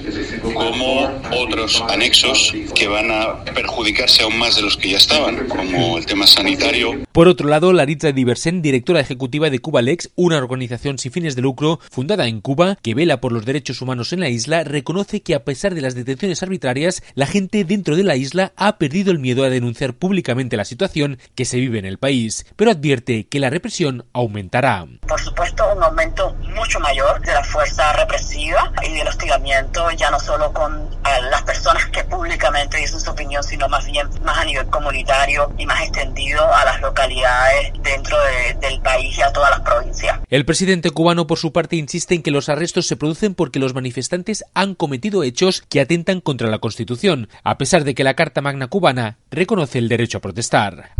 como 0.42 1.20
otros 1.32 1.82
anexos 1.88 2.54
que 2.74 2.86
van 2.88 3.10
a 3.10 3.44
perjudicarse 3.44 4.22
aún 4.22 4.38
más 4.38 4.56
de 4.56 4.62
los 4.62 4.76
que 4.76 4.90
ya 4.90 4.98
estaban, 4.98 5.46
como 5.46 5.98
el 5.98 6.06
tema 6.06 6.26
sanitario. 6.26 7.06
Por 7.12 7.28
otro 7.28 7.48
lado, 7.48 7.72
Laritza 7.72 8.12
Diversen, 8.12 8.62
directora 8.62 9.00
ejecutiva 9.00 9.50
de 9.50 9.58
CubaLex, 9.58 10.10
una 10.16 10.36
organización 10.36 10.98
sin 10.98 11.12
fines 11.12 11.36
de 11.36 11.42
lucro 11.42 11.80
fundada 11.90 12.26
en 12.26 12.40
Cuba 12.40 12.76
que 12.82 12.94
vela 12.94 13.20
por 13.20 13.32
los 13.32 13.44
derechos 13.44 13.80
humanos 13.80 14.12
en 14.12 14.20
la 14.20 14.28
isla, 14.28 14.64
reconoce 14.64 15.22
que 15.22 15.34
a 15.34 15.44
pesar 15.44 15.74
de 15.74 15.80
las 15.80 15.94
detenciones 15.94 16.42
arbitrarias, 16.42 17.02
la 17.14 17.26
gente 17.26 17.64
dentro 17.64 17.96
de 17.96 18.04
la 18.04 18.16
isla 18.16 18.52
ha 18.56 18.78
perdido 18.78 19.12
el 19.12 19.18
miedo 19.18 19.44
a 19.44 19.50
denunciar 19.50 19.94
públicamente 19.94 20.56
la 20.56 20.64
situación 20.64 21.18
que 21.34 21.44
se 21.44 21.58
vive 21.58 21.78
en 21.78 21.86
el 21.86 21.98
país, 21.98 22.46
pero 22.56 22.70
advierte 22.70 23.26
que 23.26 23.40
la 23.40 23.50
represión 23.50 24.04
aumentará. 24.12 24.86
Por 25.06 25.20
supuesto, 25.20 25.64
un 25.74 25.82
aumento 25.82 26.25
mucho 26.54 26.80
mayor 26.80 27.20
de 27.20 27.32
la 27.32 27.44
fuerza 27.44 27.92
represiva 27.92 28.72
y 28.82 28.94
del 28.94 29.08
hostigamiento, 29.08 29.90
ya 29.92 30.10
no 30.10 30.18
solo 30.20 30.52
con 30.52 30.88
las 31.30 31.42
personas 31.42 31.86
que 31.86 32.04
públicamente 32.04 32.78
dicen 32.78 33.00
su 33.00 33.10
opinión, 33.10 33.42
sino 33.42 33.68
más 33.68 33.86
bien 33.86 34.08
más 34.22 34.38
a 34.38 34.44
nivel 34.44 34.66
comunitario 34.66 35.52
y 35.58 35.66
más 35.66 35.82
extendido 35.82 36.52
a 36.52 36.64
las 36.64 36.80
localidades 36.80 37.72
dentro 37.82 38.16
del 38.60 38.80
país 38.80 39.16
y 39.18 39.22
a 39.22 39.32
todas 39.32 39.50
las 39.50 39.60
provincias. 39.60 40.20
El 40.28 40.44
presidente 40.44 40.90
cubano, 40.90 41.26
por 41.26 41.38
su 41.38 41.52
parte, 41.52 41.76
insiste 41.76 42.14
en 42.14 42.22
que 42.22 42.30
los 42.30 42.48
arrestos 42.48 42.86
se 42.86 42.96
producen 42.96 43.34
porque 43.34 43.58
los 43.58 43.74
manifestantes 43.74 44.44
han 44.54 44.74
cometido 44.74 45.22
hechos 45.22 45.62
que 45.62 45.80
atentan 45.80 46.20
contra 46.20 46.48
la 46.48 46.58
Constitución, 46.58 47.28
a 47.44 47.58
pesar 47.58 47.84
de 47.84 47.94
que 47.94 48.04
la 48.04 48.14
Carta 48.14 48.40
Magna 48.40 48.68
cubana 48.68 49.18
reconoce 49.30 49.78
el 49.78 49.88
derecho 49.88 50.18
a 50.18 50.20
protestar. 50.20 50.90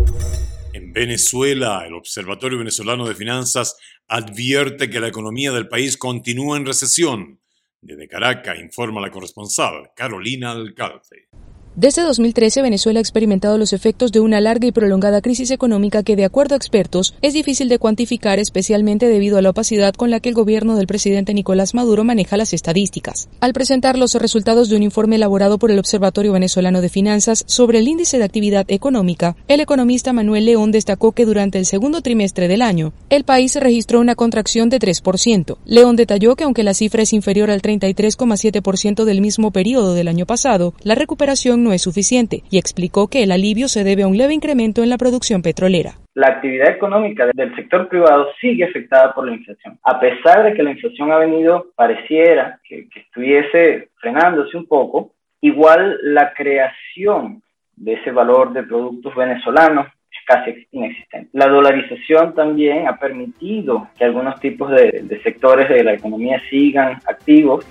En 0.77 0.93
Venezuela, 0.93 1.87
el 1.87 1.95
Observatorio 1.95 2.59
Venezolano 2.59 3.09
de 3.09 3.15
Finanzas 3.15 3.79
advierte 4.09 4.91
que 4.91 5.01
la 5.01 5.09
economía 5.09 5.51
del 5.51 5.69
país 5.69 5.97
continúa 5.97 6.59
en 6.59 6.67
recesión. 6.67 7.41
Desde 7.81 8.07
Caracas 8.07 8.59
informa 8.59 9.01
la 9.01 9.11
corresponsal 9.11 9.93
Carolina 9.97 10.53
Alcalde. 10.53 11.31
Desde 11.79 12.01
2013, 12.01 12.63
Venezuela 12.63 13.01
ha 13.01 13.03
experimentado 13.03 13.59
los 13.59 13.75
efectos 13.75 14.11
de 14.11 14.21
una 14.21 14.41
larga 14.41 14.67
y 14.67 14.73
prolongada 14.73 15.21
crisis 15.21 15.51
económica 15.51 16.03
que, 16.03 16.17
de 16.17 16.25
acuerdo 16.25 16.55
a 16.55 16.57
expertos, 16.57 17.13
es 17.21 17.35
difícil 17.35 17.69
de 17.69 17.79
cuantificar, 17.79 18.39
especialmente 18.39 19.09
debido 19.09 19.37
a 19.37 19.43
la 19.43 19.51
opacidad 19.51 19.93
con 19.93 20.11
la 20.11 20.21
que 20.21 20.31
el 20.31 20.35
gobierno 20.35 20.77
del 20.77 20.87
presidente 20.87 21.35
Nicolás 21.35 21.75
Maduro 21.75 22.03
maneja 22.03 22.39
las 22.39 22.55
estadísticas. 22.55 23.29
Al 23.41 23.53
presentar 23.53 23.99
los 23.99 24.15
resultados 24.15 24.71
de 24.71 24.77
un 24.77 24.85
informe 24.85 25.17
elaborado 25.17 25.59
por 25.59 25.71
el 25.71 25.79
Observatorio 25.79 26.33
Venezolano 26.33 26.81
de 26.81 26.89
Finanzas 26.89 27.45
sobre 27.47 27.81
el 27.81 27.89
índice 27.89 28.17
de 28.17 28.25
actividad 28.25 28.65
económica, 28.69 29.37
el 29.47 29.61
economista 29.61 30.15
Manuel 30.15 30.47
León 30.47 30.73
destacó 30.73 31.13
que 31.13 31.27
durante 31.27 31.59
el 31.59 31.67
segundo 31.67 32.01
trimestre 32.01 32.49
del 32.49 32.63
año, 32.63 32.95
el 33.11 33.25
país 33.25 33.55
registró 33.55 34.01
una 34.01 34.15
contracción 34.15 34.71
de 34.71 34.79
3%. 34.79 35.59
León 35.67 35.97
detalló 35.97 36.37
que 36.37 36.45
aunque 36.45 36.65
la 36.65 36.73
cifra 36.73 37.03
es 37.03 37.13
inferior 37.13 37.51
al 37.51 37.61
33,7% 37.61 39.05
del 39.05 39.21
mismo 39.21 39.51
periodo 39.51 39.93
del 39.93 40.09
año 40.09 40.25
pasado, 40.25 40.73
la 40.83 40.95
recuperación 40.95 41.66
no 41.67 41.73
es 41.73 41.83
suficiente 41.83 42.43
y 42.51 42.59
explicó 42.59 43.09
que 43.09 43.23
el 43.23 43.33
alivio 43.33 43.67
se 43.69 43.83
debe 43.83 44.05
a 44.05 44.07
un 44.07 44.17
leve 44.17 44.35
incremento 44.35 44.83
en 44.83 44.89
la 44.89 44.99
producción 44.99 45.43
petrolera. 45.43 45.95
La 46.15 46.29
actividad 46.29 46.71
económica 46.71 47.27
del 47.35 47.55
sector 47.57 47.89
privado 47.89 48.29
sigue 48.41 48.65
afectada 48.65 49.13
por 49.13 49.27
la 49.27 49.35
inflación. 49.35 49.79
A 49.83 49.99
pesar 49.99 50.45
de 50.45 50.55
que 50.55 50.63
la 50.63 50.71
inflación 50.71 51.11
ha 51.11 51.19
venido, 51.19 51.67
pareciera 51.75 52.61
que, 52.67 52.89
estuviese 52.95 53.89
frenándose 53.97 54.57
un 54.57 54.67
poco, 54.67 55.13
igual 55.41 55.99
la 56.03 56.33
creación 56.33 57.43
de 57.75 57.95
ese 57.95 58.13
valor 58.13 58.53
de 58.53 58.63
productos 58.63 59.15
venezolanos 59.15 59.89
es 60.11 60.25
casi 60.25 60.67
inexistente. 60.71 61.29
La 61.33 61.49
dolarización 61.49 62.35
también 62.35 62.87
ha 62.87 62.97
permitido 62.97 63.89
que 63.99 64.05
algunos 64.05 64.39
tipos 64.41 64.71
de 64.71 65.21
sectores 65.23 65.69
de 65.69 65.83
la 65.83 65.95
economía 65.95 66.41
sigan 66.49 66.99
activos. 67.07 67.67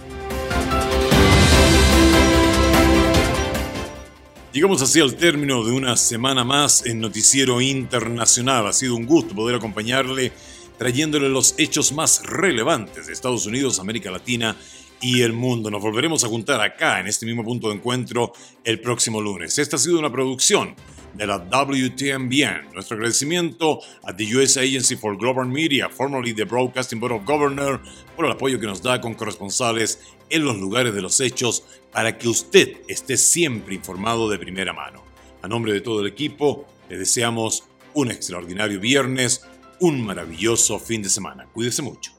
Llegamos 4.55 4.81
así 4.81 5.01
al 5.01 5.17
término 5.17 5.65
de 5.65 5.73
una 5.73 5.97
semana 5.97 6.45
más 6.45 6.85
en 6.85 7.01
Noticiero 7.01 7.59
Internacional. 7.59 8.65
Ha 8.67 8.71
sido 8.71 8.95
un 8.95 9.05
gusto 9.05 9.35
poder 9.35 9.57
acompañarle 9.57 10.31
trayéndole 10.77 11.27
los 11.27 11.55
hechos 11.57 11.91
más 11.91 12.23
relevantes 12.23 13.07
de 13.07 13.11
Estados 13.11 13.45
Unidos, 13.45 13.81
América 13.81 14.11
Latina 14.11 14.55
y 15.01 15.23
el 15.23 15.33
mundo. 15.33 15.69
Nos 15.69 15.81
volveremos 15.81 16.23
a 16.23 16.29
juntar 16.29 16.61
acá 16.61 17.01
en 17.01 17.07
este 17.07 17.25
mismo 17.25 17.43
punto 17.43 17.67
de 17.67 17.75
encuentro 17.75 18.31
el 18.63 18.79
próximo 18.79 19.19
lunes. 19.19 19.59
Esta 19.59 19.75
ha 19.75 19.79
sido 19.79 19.99
una 19.99 20.09
producción 20.09 20.73
de 21.17 21.27
la 21.27 21.37
WTMBN. 21.37 22.73
Nuestro 22.73 22.97
agradecimiento 22.97 23.79
a 24.03 24.15
the 24.15 24.35
US 24.35 24.57
Agency 24.57 24.95
for 24.95 25.17
Global 25.17 25.45
Media, 25.45 25.89
formerly 25.89 26.33
the 26.33 26.43
Broadcasting 26.43 26.99
Board 26.99 27.13
of 27.13 27.25
Governors, 27.25 27.79
por 28.15 28.25
el 28.25 28.31
apoyo 28.31 28.59
que 28.59 28.67
nos 28.67 28.81
da 28.81 28.99
con 29.01 29.13
corresponsales 29.13 29.99
en 30.29 30.43
los 30.43 30.57
lugares 30.57 30.93
de 30.93 31.01
los 31.01 31.19
hechos 31.19 31.63
para 31.91 32.17
que 32.17 32.27
usted 32.27 32.77
esté 32.87 33.17
siempre 33.17 33.75
informado 33.75 34.29
de 34.29 34.39
primera 34.39 34.73
mano. 34.73 35.03
A 35.41 35.47
nombre 35.47 35.73
de 35.73 35.81
todo 35.81 36.01
el 36.01 36.07
equipo, 36.07 36.65
le 36.89 36.97
deseamos 36.97 37.63
un 37.93 38.11
extraordinario 38.11 38.79
viernes, 38.79 39.41
un 39.79 40.03
maravilloso 40.05 40.79
fin 40.79 41.01
de 41.01 41.09
semana. 41.09 41.47
Cuídese 41.53 41.81
mucho. 41.81 42.14